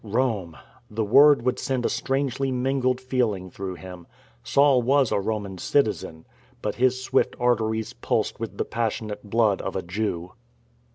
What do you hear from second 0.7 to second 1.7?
The word would